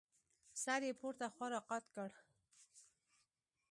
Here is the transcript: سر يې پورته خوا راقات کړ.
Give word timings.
سر 0.63 0.81
يې 0.87 0.93
پورته 0.99 1.25
خوا 1.33 1.47
راقات 1.53 1.85
کړ. 1.95 2.09